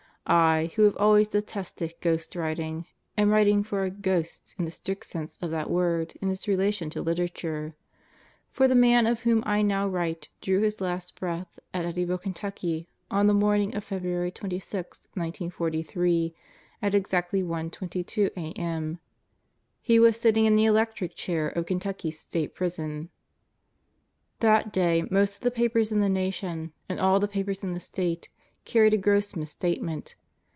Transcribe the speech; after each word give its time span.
I, 0.27 0.71
who 0.75 0.83
have 0.83 0.95
always 0.97 1.27
de 1.27 1.41
tested 1.41 1.95
ghost 1.99 2.35
writing, 2.37 2.85
am 3.17 3.31
writing 3.31 3.63
for 3.63 3.83
a 3.83 3.89
"ghost" 3.89 4.55
in 4.57 4.63
the 4.65 4.71
strict 4.71 5.05
sense 5.07 5.37
of 5.41 5.49
that 5.51 5.69
word 5.69 6.13
in 6.21 6.29
its 6.29 6.47
relation 6.47 6.89
to 6.91 7.01
literature. 7.01 7.75
For 8.51 8.67
the 8.67 8.75
man 8.75 9.07
of 9.07 9.21
whom 9.21 9.43
I 9.45 9.61
now 9.61 9.89
write 9.89 10.29
drew 10.39 10.61
his 10.61 10.79
last 10.79 11.19
breath 11.19 11.57
at 11.73 11.85
Eddyville, 11.85 12.21
Kentucky, 12.21 12.87
on 13.09 13.25
the 13.27 13.33
morning 13.33 13.75
of 13.75 13.83
February 13.83 14.31
26, 14.31 14.99
1943, 15.15 16.33
at 16.81 16.93
exactly 16.95 17.41
1:22 17.43 18.29
a.m. 18.37 18.99
He 19.81 19.99
was 19.99 20.21
sitting 20.21 20.45
in 20.45 20.55
the 20.55 20.65
electric 20.65 21.15
chair 21.15 21.49
of 21.49 21.65
Kentucky's 21.65 22.19
State 22.19 22.53
Prison. 22.55 23.09
That 24.39 24.71
day 24.71 25.03
most 25.09 25.37
of 25.37 25.41
the 25.41 25.51
papers 25.51 25.91
in 25.91 25.99
the 25.99 26.07
nation, 26.07 26.71
and 26.87 26.99
all 27.01 27.19
the 27.19 27.27
papers 27.27 27.63
in 27.65 27.73
the 27.73 27.81
state, 27.81 28.29
carried 28.63 28.93
a 28.93 28.97
gross 28.97 29.35
misstatement. 29.35 30.15